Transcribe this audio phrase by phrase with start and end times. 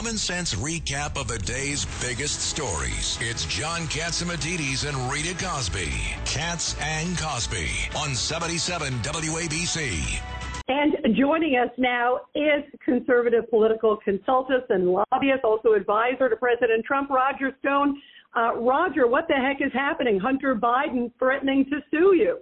[0.00, 3.18] A common sense recap of the day's biggest stories.
[3.20, 5.92] It's John Catsimatidis and Rita Cosby.
[6.24, 10.22] Katz and Cosby on 77 WABC.
[10.68, 17.10] And joining us now is conservative political consultant and lobbyist, also advisor to President Trump,
[17.10, 18.00] Roger Stone.
[18.34, 20.18] Uh, Roger, what the heck is happening?
[20.18, 22.38] Hunter Biden threatening to sue you.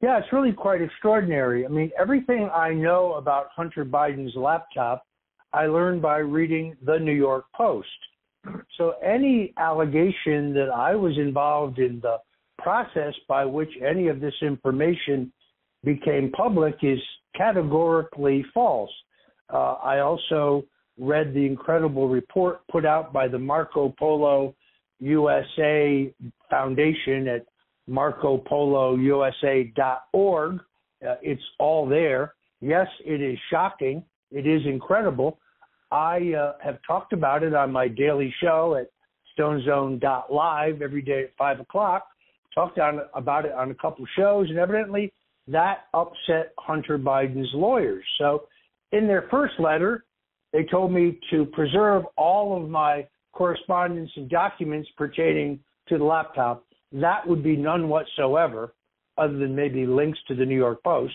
[0.00, 1.66] Yeah, it's really quite extraordinary.
[1.66, 5.02] I mean, everything I know about Hunter Biden's laptop
[5.56, 7.88] I learned by reading the New York Post.
[8.76, 12.18] So any allegation that I was involved in the
[12.58, 15.32] process by which any of this information
[15.82, 16.98] became public is
[17.34, 18.90] categorically false.
[19.50, 20.66] Uh, I also
[20.98, 24.54] read the incredible report put out by the Marco Polo
[25.00, 26.12] USA
[26.50, 27.46] Foundation at
[27.88, 30.60] marcopolousa.org.
[31.06, 32.34] Uh, it's all there.
[32.60, 35.38] Yes, it is shocking it is incredible.
[35.90, 38.90] I uh, have talked about it on my daily show at
[39.38, 42.06] stonezone.live every day at 5 o'clock.
[42.54, 45.12] Talked on, about it on a couple shows, and evidently
[45.48, 48.04] that upset Hunter Biden's lawyers.
[48.18, 48.44] So
[48.92, 50.04] in their first letter,
[50.52, 56.64] they told me to preserve all of my correspondence and documents pertaining to the laptop.
[56.92, 58.74] That would be none whatsoever,
[59.18, 61.14] other than maybe links to the New York Post.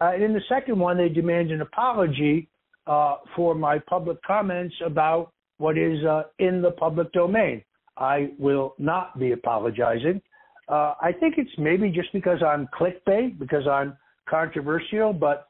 [0.00, 2.48] Uh, and in the second one, they demand an apology
[2.86, 7.62] uh, for my public comments about what is uh, in the public domain.
[7.96, 10.20] I will not be apologizing.
[10.68, 13.96] Uh, I think it's maybe just because I'm clickbait, because I'm
[14.28, 15.48] controversial, but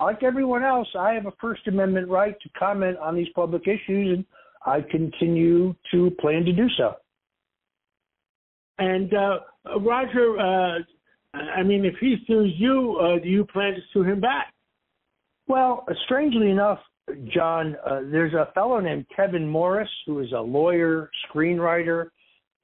[0.00, 4.18] like everyone else, I have a First Amendment right to comment on these public issues,
[4.18, 4.24] and
[4.64, 6.96] I continue to plan to do so.
[8.78, 9.38] And uh,
[9.80, 10.78] Roger, uh,
[11.34, 14.52] I mean, if he sues you, uh, do you plan to sue him back?
[15.48, 16.80] Well, strangely enough,
[17.32, 22.08] John, uh, there's a fellow named Kevin Morris who is a lawyer, screenwriter.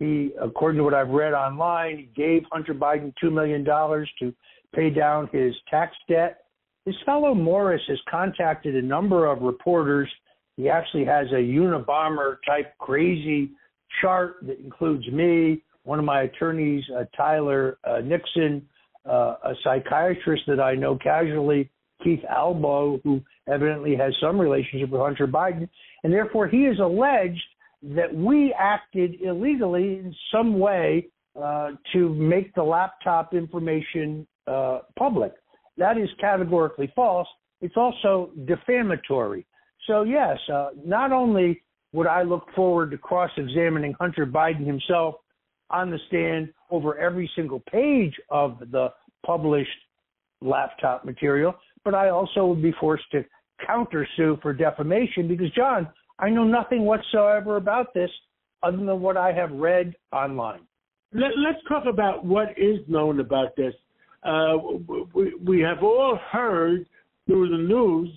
[0.00, 4.34] He, according to what I've read online, gave Hunter Biden $2 million to
[4.74, 6.38] pay down his tax debt.
[6.84, 10.08] This fellow Morris has contacted a number of reporters.
[10.56, 13.52] He actually has a Unabomber type crazy
[14.00, 18.66] chart that includes me, one of my attorneys, uh, Tyler uh, Nixon,
[19.08, 21.70] uh, a psychiatrist that I know casually,
[22.02, 25.68] Keith Ablow, who evidently has some relationship with Hunter Biden,
[26.04, 27.42] and therefore he has alleged
[27.82, 31.08] that we acted illegally in some way
[31.40, 35.32] uh, to make the laptop information uh, public.
[35.76, 37.28] That is categorically false.
[37.60, 39.46] It's also defamatory.
[39.86, 45.16] So, yes, uh, not only would I look forward to cross examining Hunter Biden himself
[45.70, 48.88] on the stand over every single page of the
[49.24, 49.70] published
[50.40, 51.54] laptop material,
[51.84, 53.24] but I also would be forced to
[53.68, 55.88] countersue for defamation because, John,
[56.18, 58.10] I know nothing whatsoever about this
[58.62, 60.60] other than what I have read online.
[61.12, 63.74] Let, us talk about what is known about this.
[64.22, 64.54] Uh,
[65.14, 66.86] we, we, have all heard
[67.26, 68.08] through the news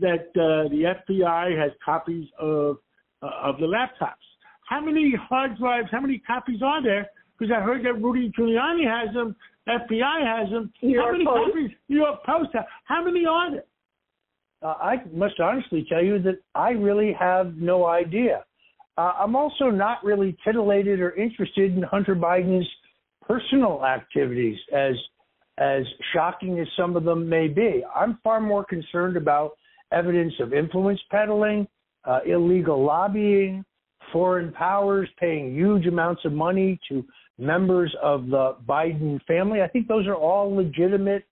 [0.00, 2.78] that uh, the FBI has copies of
[3.22, 4.26] uh, of the laptops.
[4.68, 5.88] How many hard drives?
[5.90, 7.08] How many copies are there?
[7.38, 9.34] Because I heard that Rudy Giuliani has them,
[9.68, 10.72] FBI has them.
[10.82, 11.52] New how many Post.
[11.52, 11.70] copies?
[11.88, 12.50] New York Post.
[12.84, 13.64] How many are there?
[14.62, 18.44] Uh, I must honestly tell you that I really have no idea.
[18.96, 22.68] Uh, I'm also not really titillated or interested in Hunter Biden's
[23.26, 24.94] personal activities, as
[25.58, 25.82] as
[26.14, 27.84] shocking as some of them may be.
[27.94, 29.52] I'm far more concerned about
[29.92, 31.66] evidence of influence peddling,
[32.04, 33.64] uh, illegal lobbying,
[34.12, 37.04] foreign powers paying huge amounts of money to
[37.42, 39.62] members of the Biden family.
[39.62, 41.24] I think those are all legitimate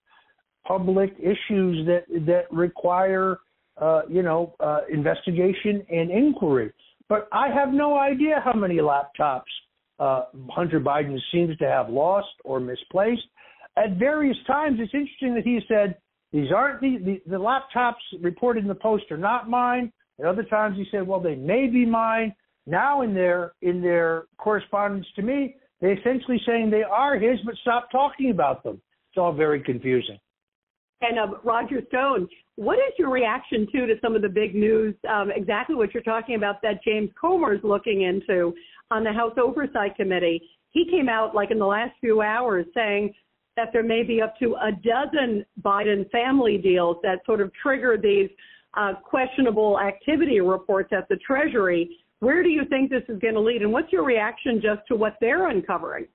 [0.67, 3.39] public issues that that require
[3.77, 6.71] uh, you know uh, investigation and inquiry.
[7.07, 9.41] But I have no idea how many laptops
[9.99, 13.23] uh, Hunter Biden seems to have lost or misplaced.
[13.77, 15.97] At various times, it's interesting that he said
[16.33, 19.91] these aren't the, the, the laptops reported in the post are not mine.
[20.19, 22.33] At other times, he said, well, they may be mine.
[22.67, 27.55] Now, in their in their correspondence to me, they're essentially saying they are his, but
[27.61, 28.81] stop talking about them.
[29.09, 30.17] It's all very confusing.
[31.01, 34.95] And uh, Roger Stone, what is your reaction to to some of the big news?
[35.09, 38.53] Um, exactly what you're talking about that James Comer is looking into
[38.91, 40.41] on the House Oversight Committee.
[40.69, 43.13] He came out like in the last few hours saying
[43.57, 47.97] that there may be up to a dozen Biden family deals that sort of trigger
[48.01, 48.29] these
[48.75, 51.97] uh, questionable activity reports at the Treasury.
[52.21, 54.95] Where do you think this is going to lead, and what's your reaction just to
[54.95, 56.07] what they're uncovering?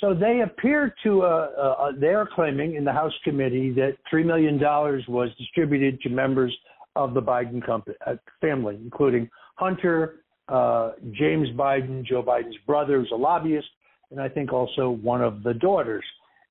[0.00, 4.58] So they appear to, uh, uh, they're claiming in the House committee that $3 million
[4.58, 6.56] was distributed to members
[6.96, 13.10] of the Biden company, uh, family, including Hunter, uh, James Biden, Joe Biden's brother, who's
[13.12, 13.68] a lobbyist,
[14.10, 16.04] and I think also one of the daughters,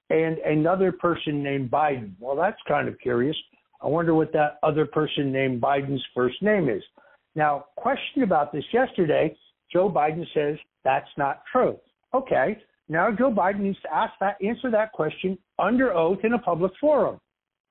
[0.09, 2.13] and another person named Biden.
[2.21, 3.35] Well, that's kind of curious.
[3.81, 6.83] I wonder what that other person named Biden's first name is.
[7.37, 9.37] Now, question about this yesterday,
[9.71, 11.77] Joe Biden says that's not true.
[12.11, 12.57] Okay,
[12.89, 16.71] now Joe Biden needs to ask that, answer that question under oath in a public
[16.81, 17.19] forum.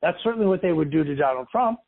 [0.03, 1.81] That's certainly what they would do to Donald Trump.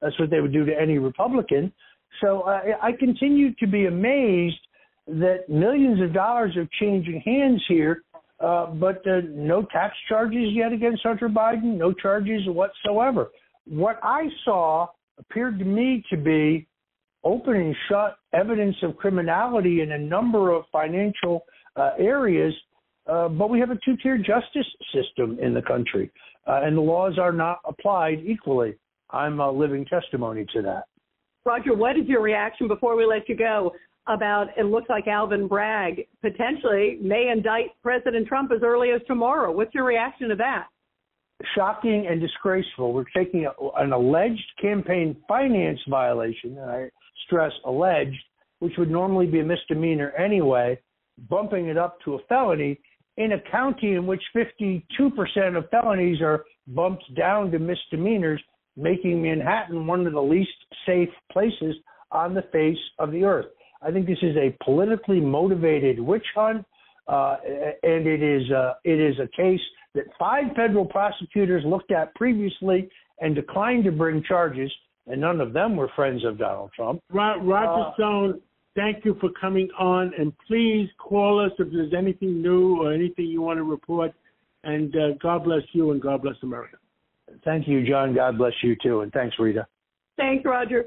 [0.00, 1.74] That's what they would do to any Republican.
[2.22, 4.60] So uh, I continue to be amazed
[5.06, 8.02] that millions of dollars are changing hands here,
[8.40, 13.28] uh, but uh, no tax charges yet against Hunter Biden, no charges whatsoever.
[13.66, 14.86] What I saw
[15.18, 16.66] appeared to me to be
[17.26, 21.44] open and shut evidence of criminality in a number of financial
[21.74, 22.54] uh, areas,
[23.10, 26.10] uh, but we have a two tier justice system in the country,
[26.46, 28.74] uh, and the laws are not applied equally.
[29.10, 30.84] I'm a living testimony to that.
[31.44, 33.72] Roger, what is your reaction before we let you go
[34.08, 39.50] about it looks like Alvin Bragg potentially may indict President Trump as early as tomorrow?
[39.50, 40.66] What's your reaction to that?
[41.54, 42.92] Shocking and disgraceful.
[42.92, 46.90] We're taking a, an alleged campaign finance violation, and I
[47.26, 48.22] stress alleged,
[48.60, 50.78] which would normally be a misdemeanor anyway,
[51.28, 52.80] bumping it up to a felony
[53.16, 54.82] in a county in which 52%
[55.56, 58.42] of felonies are bumped down to misdemeanors
[58.76, 60.50] making Manhattan one of the least
[60.84, 61.74] safe places
[62.12, 63.46] on the face of the earth.
[63.82, 66.64] I think this is a politically motivated witch hunt,
[67.08, 67.36] uh,
[67.82, 69.60] and it is uh, it is a case
[69.94, 72.88] that five federal prosecutors looked at previously
[73.20, 74.70] and declined to bring charges,
[75.06, 77.00] and none of them were friends of Donald Trump.
[77.10, 78.40] Roger uh, Stone,
[78.74, 83.26] thank you for coming on, and please call us if there's anything new or anything
[83.26, 84.12] you want to report.
[84.64, 86.76] And uh, God bless you, and God bless America.
[87.44, 88.14] Thank you, John.
[88.14, 89.02] God bless you too.
[89.02, 89.66] And thanks, Rita.
[90.16, 90.86] Thanks, Roger.